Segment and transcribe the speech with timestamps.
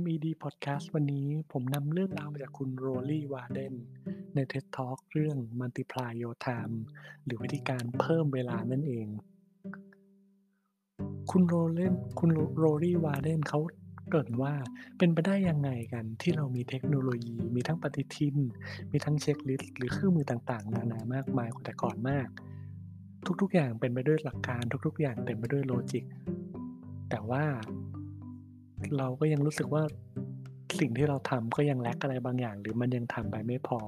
[0.00, 3.74] MED Podcast วันนี้ผมนำเรื่องราวมาจากคุณโรลี่วาเดน
[4.34, 6.74] ใน TED Talk เรื่อง Multiply Your Time
[7.24, 9.06] หรือวิธีการเพิ่มเวลานั่นเอง
[11.30, 13.60] คุณโรเลนคุณโรลี่วาเดนเขา
[14.08, 14.54] เกริ่นว่า
[14.98, 18.36] เป็นไปได้ยังไงกันที่เรามีเทคโนโลยี มีทั้งปฏิทิน
[18.92, 22.28] มีทั้งเช็คลิสต์หรือเครื่องมือต่างๆ นานามากมายกว่าแต่ก่อนมาก
[23.40, 26.04] ทุกๆ อย่างเป็นไปด้วยหลักการทุกๆ อย่างเต็มไปด้วยโลจิก
[27.10, 27.44] แต่ว่า
[28.98, 29.82] เราก็ยังรู้สึกว่า
[30.80, 33.80] สิ่งที่เราทำก็ยังแลกอะไรบางอย่าง หรือมันยังทำไปไม่พอ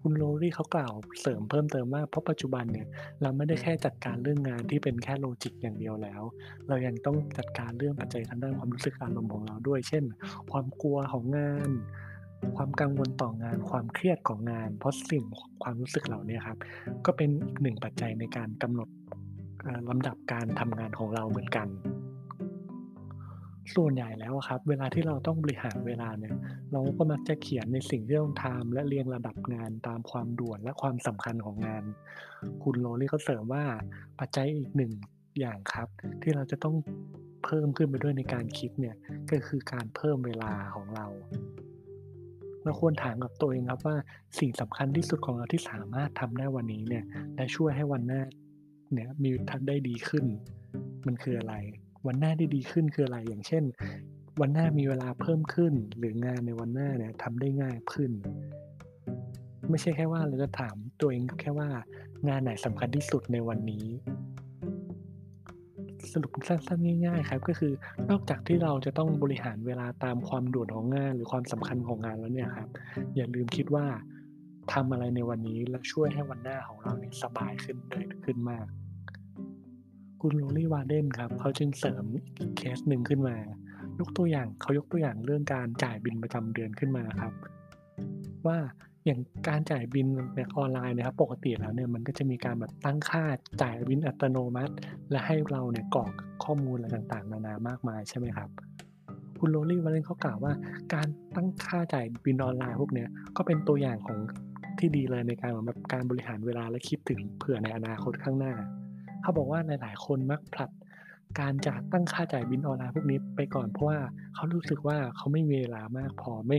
[0.00, 2.86] คุณโรลี่เขากล่าวเสริมเพิ่มเติมว่าเพราะปัจจุบันเนี่ย
[3.22, 6.22] เราไม่ได้แค่จัดการเรื่องงานที่เป็นแค่โลจิกอย่างเดียวแล้ว
[6.68, 10.04] เรายังต้องจัดการเรื่องปัจจัยทางด้านความรู้สึกอารมณ์ของเราด้วย เช่น
[10.52, 11.70] ความกลัวของงาน
[12.56, 15.24] ความกังวลต่องาน ความเครียดของงาน เพราะสิ่ง
[15.62, 16.58] ความรู้สึกเหล่านี้ครับ
[17.06, 18.88] ก็เป็นอีกหนึ่งปัจจัยในการกำหนด
[19.90, 21.68] ลำดับการทำงานของเราเหมือนกัน
[23.74, 26.34] ส่วนใหญ่แล้วครับ เวลาที่เราต้องบริหารเวลาเนี่ย
[26.72, 31.84] เราก็มักจะเขียนในสิ่งที่ต้องทำและเรียงระดับงานตามความด่วนและความสำคัญของงาน
[32.62, 33.64] คุณโรลี่เขาเสริมว่า
[34.18, 34.92] ปัจจัยอีกหนึ่ง
[35.40, 35.88] อย่างครับ
[36.22, 36.74] ที่เราจะต้อง
[37.44, 38.96] เพิ่มขึ้นไปด้วยในการคิดเนี่ย
[39.30, 41.06] ก็คือการเพิ่มเวลาของเรา
[42.64, 43.96] เราควรถามกับตัวเองครับว่า
[44.38, 48.22] สิ่งสำคัญที่สุดของเราที่สามารถทำได้วันนี้เนี่ยและช่วยให้วันหน้า
[48.92, 50.24] เนี่ยมีทัศได้ดีขึ้น
[51.06, 51.54] มันคืออะไร
[52.06, 53.64] วันหน้าได้ดีขึ้นคืออะไรอย่างเช่น
[54.40, 58.10] วันหน้ามีเวลาเพิ่มขึ้น หรืองานในวันหน้าเนี่ยทำได้ง่ายขึ้น
[59.70, 61.68] ไม่ใช่แค่ว่าเราจะถามตัวเองแค่ว่า
[62.28, 63.86] งานไหนสำคัญที่สุดในวันนี้
[66.12, 67.72] สรุปสั้นๆง่าย ๆ ครับ ก็คือ
[68.10, 72.68] นอกจากที่เราจะต้องบริหารเวลาตามความด่วนของงาน หรือความสำคัญของงานแล้วเนี่ยครับ
[73.16, 73.86] อย่าลืมคิดว่า
[74.72, 78.66] ทำอะไรในวันนี้แล้วช่วยให้วันหน้าของเราเนี่ยสบายขึ้นเลยขึ้นมาก
[80.28, 82.04] คุณโรลี่วาเดนครับเขาจึงเสริม
[82.38, 83.36] อีกเคสหนึ่งขึ้นมา
[84.00, 87.32] ยกตัวอย่างเขายกตัวอย่างเรื่องการจ่ายบินประจำเดือนขึ้นมาครับ
[88.46, 88.58] ว่า
[89.06, 93.24] อย่างการจ่ายบินแบบออนไลน์นะครับปกติแล้วเนี่ยมันก็จะมีการแบบตั้งค่า
[93.62, 94.74] จ่ายบินอัตโนมัติ
[95.10, 96.10] และให้เราเนี่ยกรอก
[96.44, 98.48] ข้อมูลอะไรต่างๆ นานามากมายใช่ไหมครับ
[99.38, 100.52] คุณโรลี่วาเลนเขากล่าวว่า
[100.94, 101.06] การ
[101.36, 104.18] ตั้งค่าจ่ายบินออนไลน์พวกเนี้ยก็เป็นตัวอย่างของ
[104.78, 108.54] ที่ดีเลยในการแบบการบริหารเวลาและคิดถึงเผื่อในอนาคตข้างหน้า
[109.22, 110.70] เขาบอกว่าหลายๆคนมักผลัด
[111.40, 113.98] การจะตั้งค่าจ่ายบินออนไลน์พวกนี้ไปก่อนเพราะว่า
[114.34, 116.58] เขารู้สึกว่าเขาไม่มีเวลามากพอไม่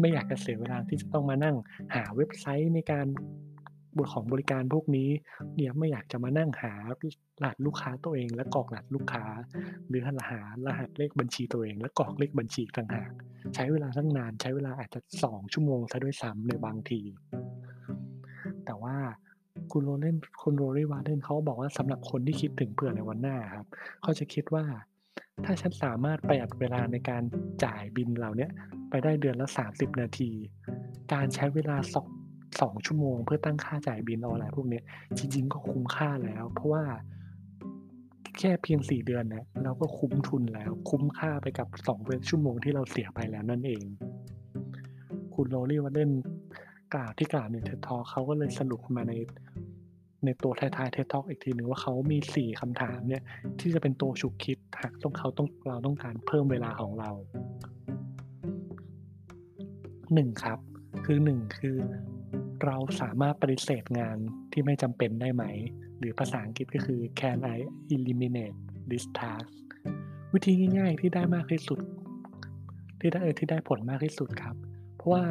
[0.00, 1.56] ไม่อยากจะเสียเวลาที่จะต้องมานั่ง
[1.94, 3.06] หาเว็บไซต์ในการ
[3.96, 5.08] บทของบริการพวกนี้
[5.54, 6.72] เนี่ยไม่อยากจะมานั่งหา
[7.42, 9.24] รหัสลูกค้าตัวเอง และกรอกรหัสลูกค้า
[9.88, 10.14] หรือหา
[10.66, 13.10] รหัสเลขบัญชีตัวเอง และกรอกเลขบัญชีต่างหาก
[13.54, 17.00] ใช้เวลาตั้งนานใช้เวลาอาจจะสองชั่วโมงซะด้วยซ้ำในบางที
[19.78, 23.66] คุณโรเลนคุณโรลี่วาเดนเขาบอกว่าสำหรับคนที่คิดถึงเผื่อในวันหน้าครับ
[24.02, 24.64] เขาจะคิดว่า
[25.44, 27.22] ถ้าฉันสามารถประหยัดเวลาในการ
[27.64, 28.48] จ่ายบินเหล่านี้
[28.90, 30.30] ไปได้เดือนละ 30 นาที
[31.12, 32.08] การใช้เวลาสอง
[32.60, 34.80] สองชั่วโมง เพื่อตั้งค่าจ่ายบินออนไลน์พวกนี้
[35.18, 36.84] จริงๆก็คุ้มค่าแล้ว เพราะว่า
[38.38, 43.84] แค่เพียง4เดือนนี่ยเราก็คุ้มทุนแล้ว คุ้มค่าไปกับ2ชั่วโมงที่เราเสียไปแล้วนั่นเอง
[45.34, 46.12] คุณโรลี่วาเดน
[46.94, 49.12] กล่าวที่กล่าวในเททอเขาก็เลยสรุปมาใน
[50.24, 53.22] ในตัวท้ายๆเททอกอีกทีหนึ่งว่าเขามีสี่คำถามเนี่ย
[53.60, 57.10] ที่จะเป็นตัวฉุกคิดหากต้องเขาต้องเราต้องการเพิ่มเวลาของเรา
[60.14, 60.58] หนึ่งครับ
[61.04, 61.76] คือหนึ่งคือ
[62.64, 64.16] เราสามารถปฏิเสธงาน
[64.52, 65.44] ที่ไม่จำเป็นได้ไหม
[65.98, 67.56] หรือภาษาอังกฤษก็คือ can I
[67.94, 68.58] eliminate
[68.90, 69.50] this task
[70.32, 71.78] วิธีง่ายๆที่ได้มากที่สุด
[73.00, 74.56] ที่ได้ที่ได้ผลมากที่สุดครับ
[74.96, 75.24] เพราะว่า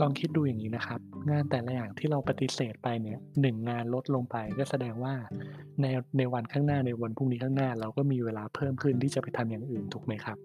[0.00, 1.00] ลองคิดดูอย่างนี้นะครับ
[1.30, 5.14] งานแต่ละอย่างที่เราปฏิเสธไปเนี่ยหนึ่งงานลดลงไปก็แสดงว่า
[5.80, 5.86] ใน
[6.18, 10.38] ในวันข้างหน้าในวันพรุ่งนี้ข้างหน้า เราก็มีเวลาเพิ่มขึ้นที่จะไปทำอย่างอื่นถูกไหมครับ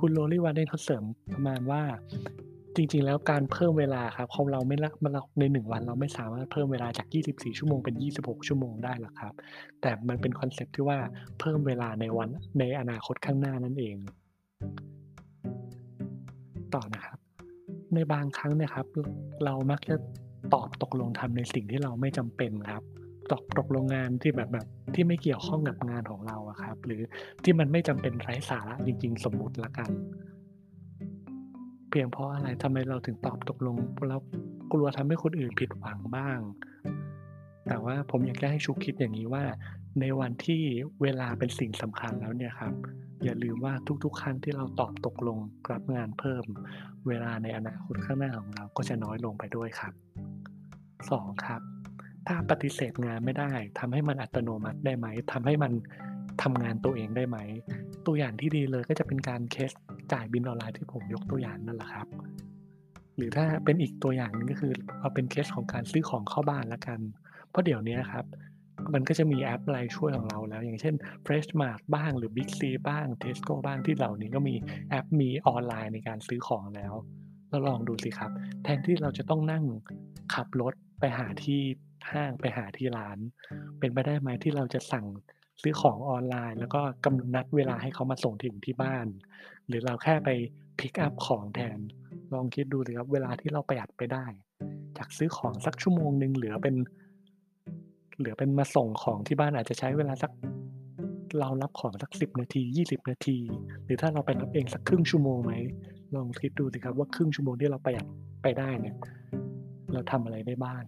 [0.00, 1.82] คุณโรลี่วันเดนเขาเสริมประมาณว่า
[2.76, 9.34] จริงๆ แล้วการเพิ่มเวลาครับของเราไม่ละมันในหนึ่งวันเราไม่สามารถเพิ่มเวลาจาก 24 ชั่วโมงเป็น 26 ชั่วโมงได้หรอกครับ
[9.80, 10.98] แต่มันเป็นคอนเซ็ปที่ว่า
[11.40, 12.28] เพิ่มเวลาในวัน
[12.58, 13.96] ในอนาคตข้างหน้านั่นเอง
[16.74, 17.19] ต่อนะครับ
[17.94, 18.86] ในบางครั้งเนี่ยครับ
[19.44, 19.96] เรามักจะ
[20.54, 22.84] ตอบตกลงทำในสิ่งที่เราไม่จำเป็นครับ
[23.30, 27.02] ตอบตกลงงานที่แบบแบบที่ไม่เกี่ยวข้องกับงานของเราอะครับ หรือ
[27.44, 29.90] ที่มันไม่จำเป็นไร้สาระจริง ๆ สมมุติละกัน
[31.90, 33.76] เพียงเพราะอะไรทำไมเราถึงตอบตกลง
[34.08, 34.20] แล้ว
[34.72, 36.38] กลัวทำให้คนอื่นผิดหวังบ้าง
[37.72, 39.44] แต่ว่าผมอยากให้ชุกคิดอย่างนี้ว่า
[40.00, 40.62] ในวันที่
[41.02, 42.72] เวลาเป็นสิ่งสำคัญแล้วเนี่ยครับ
[43.24, 43.74] อย่าลืมว่า
[44.04, 45.38] ทุกๆ ครั้งที่เราตอบตกลง
[45.72, 46.44] รับงานเพิ่ม
[47.08, 49.92] เวลาในอนาคตข้างหน้าของเราก็จะน้อยลงไปด้วยครับ
[50.68, 51.44] 2.
[51.44, 51.60] ครับ
[52.26, 55.72] ถ้าปฏิเสธงานไม่ได้ทำให้มันอัตโนมัติได้ไหมทำให้มัน
[56.42, 57.38] ทำงานตัวเองได้ไหม
[58.06, 59.70] ตัวอย่างที่ดีเลยก็จะเป็นการเคส
[60.12, 62.06] จ่ายบิลออนไลน์ที่ผมยกตัวอย่างนั่นแหละครับ
[63.16, 67.00] หรือถ้าเป็นอีกตัวอย่างนึงก็คือเอาเป็นเคสของการซื้อของเข้าบ้านแล้วกัน
[67.50, 68.24] เพราะเดี๋ยวนี้ครับ
[68.94, 70.94] มันก็จะมีแอปอะไรช่วยของเราแล้ว อย่างเช่น
[71.24, 74.54] Freshmart บ้างหรือ Big C บ้าง Tesco บ้างที่เหล่านี้ก็มี
[74.90, 76.92] แอปมีออนไลน์ในการซื้อของแล้ว
[77.50, 78.30] เราลองดูสิครับ
[78.64, 79.64] แทนที่เราจะต้องนั่ง
[80.34, 81.60] ขับรถไปหาที่
[82.12, 83.18] ห้างไปหาที่ร้าน
[83.78, 85.06] เป็นไปได้ไหมที่เราจะสั่ง
[85.62, 89.06] ซื้อของออนไลน์ แล้วก็กำหนดนัดเวลาให้เขามาส่งถึงที่บ้าน
[89.66, 90.28] หรือเราแค่ไป
[90.78, 91.78] พิกอัพของแทน
[92.32, 94.26] ลองคิดดูสิครับเวลาที่เราประหยัดไปได้
[94.98, 96.74] จากซื้อของสักชั่วโมงหนึ่งเหลือเป็น
[98.22, 100.30] หลือเป็นมาส่งของที่บ้านอาจจะใช้เวลาสัก
[101.38, 103.38] เรารับของสักสิบนาทียี่สิบนาที
[103.84, 105.52] หรือถ้าเราไปรับเองสักครึ่งชั่วโมงไหม
[106.14, 108.06] ลองคิดดูสิครับว่าครึ่งชั่วโมงที่เราประหยัด
[108.42, 108.96] ไปได้เนี่ย
[109.92, 110.82] เราทำอะไรได้บ้าง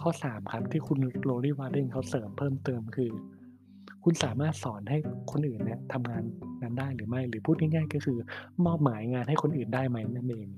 [0.00, 3.10] ข้อ 3 ครับ ที่คุณโรลี่วาร์เดนเขาเสริมเพิ่มเติมคือ
[4.04, 4.98] คุณสามารถสอนให้
[5.30, 6.22] คนอื่นเนี่ยทำงาน
[6.62, 8.18] นั้นได้หรือไม่ หรือพูดง่ายๆ ก็คือ
[8.66, 10.48] มอบหมายงานให้คนอื่นได้ไหมนั่นเอง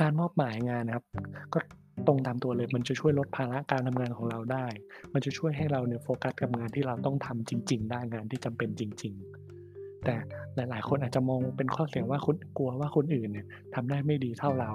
[0.00, 1.04] การมอบหมายงานนะครับ
[1.52, 1.58] ก็
[2.06, 4.66] ตรงตามตัวเลยมันจะช่วยลดภาระการทำงานของเราได้
[5.12, 9.14] มันจะช่วยให้เราเนี่ยโฟกัสกับงานที่เราต้องทำจริง ๆ ได้งานที่จำเป็นจริง
[9.58, 10.14] ๆ แต่
[10.54, 14.72] หลาย ๆ คนอาจจะมองเป็นข้อเสียว่าคนกลัวว่าคนอื่นเนี่ยทำได้ไม่ดีเท่าเรา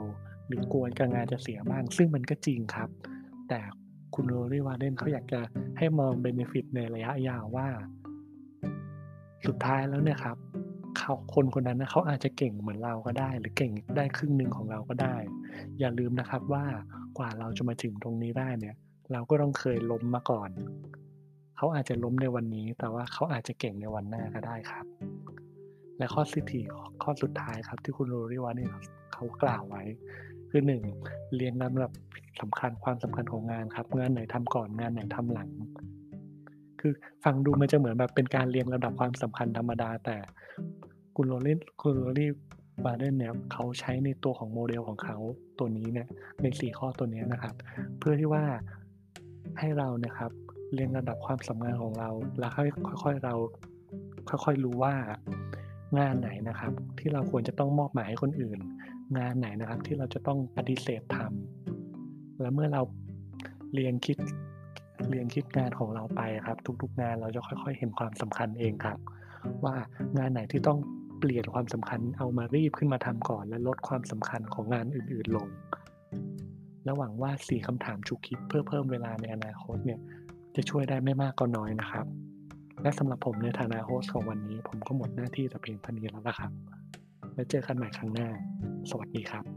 [0.47, 2.89] หรือกลัวการงานจะเสียบ้าง ซึ่งมันก็จริงครับ
[3.49, 3.59] แต่
[4.15, 5.41] คุณโรลี่วารเดนเขาอยากจะ
[5.77, 7.67] ให้มองเบนฟิตในระยะยาวว่า
[9.45, 10.37] สุดท้ายแล้วเนี่ยครับ
[10.97, 15.15] เขาคนคนนั้นนะเขาอาจจะเก่งเหมือนเราก็ได้ หรือเก่งได้ครึ่งหนึ่งของเราก็ได้
[15.79, 16.65] อย่าลืมนะครับว่า
[17.17, 18.75] กว่าเราจะมาถึงตรงนี้ได้เนี่ย
[19.11, 20.49] เราก็ต้องเคยล้มมาก่อน
[21.57, 24.85] เขาอาจจะล้มในวันนี้ แต่ว่าเขาอาจจะเก่งในวันหน้าก็ได้ครับ
[25.97, 26.61] และข้อสี่ที่
[27.03, 28.69] ข้อสุดท้ายครับที่คุณโรรี่วาเดนนี่
[29.13, 29.83] เขากล่าวไว้
[30.49, 30.81] คือหนึ่ง
[31.35, 31.91] เรียงลำดับ
[32.41, 35.49] สำคัญความสำคัญของงานครับงานไหนทำก่อนงานไหนทำหลัง
[36.79, 36.93] คือ
[37.23, 40.17] ฟังดูมันจะเหมือนแบบเป็นการเรียงลำดับความสำคัญธรรมดา แต่
[41.15, 42.29] คุณโรลี่คุณโรลี่
[42.85, 45.17] บาร์เดนเนี่ยเขาใช้ในตัวของโมเดลของเขา
[45.59, 46.07] ตัวนี้เนี่ย
[46.41, 47.55] ในสี่ข้อตัวนี้นะครับ
[47.99, 48.43] เพื่อที่ว่า
[49.59, 50.31] ให้เรานะครับ
[50.73, 52.09] เรียงระดับความสำคัญของเรา
[52.39, 52.51] แล้ว
[53.03, 53.35] ค่อยๆเรา
[54.29, 54.93] ค่อยๆรู้ว่า
[55.99, 58.59] งานไหนนะครับ ที่เราควรจะต้องมอบหมายให้คนอื่น
[59.17, 62.81] งานไหนนะครับที่เราจะต้องปฏิเสธทำและเมื่อเรา
[63.73, 64.17] เรียงคิด
[65.09, 68.97] เรียงคิดงานของเราไปครับ ทุกๆงานเราจะค่อย ๆ เห็นความสำคัญเองครับ
[69.65, 69.75] ว่า
[70.17, 70.79] งานไหนที่ต้อง
[71.19, 75.47] เปลี่ยนความสำคัญเอามารีบขึ้นมาทำก่อน และลดความสำคัญของงานอื่นๆลง
[76.83, 79.99] และหวังว่าสี่คำถามฉุกคิดเพื่อเพิ่มเวลาในอนาคตเนี่ย
[80.55, 82.05] จะช่วยได้ไม่มากก็น้อยนะครับ
[82.81, 86.51] และสำหรับผมในฐานะโฮสต์ของวันนี้ ผมก็หมดหน้าที่แต่เพียงเท่านี้แล้วนะครับ
[87.33, 88.29] แล้วเจอกันใหม่ครั้งหน้า
[88.89, 89.56] สวัสดีครับ